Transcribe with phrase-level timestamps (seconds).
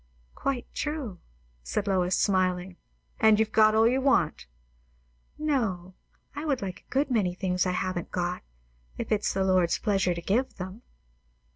[0.33, 1.19] "Quite true,"
[1.61, 2.75] said Lois, smiling.
[3.19, 4.47] "And you've got all you want?"
[5.37, 5.93] "No,
[6.35, 8.41] I would like a good many things I haven't got,
[8.97, 10.81] if it's the Lord's pleasure to give them."